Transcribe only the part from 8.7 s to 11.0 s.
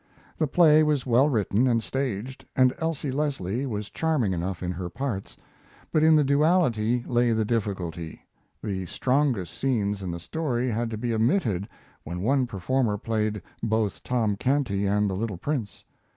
strongest scenes in the story had to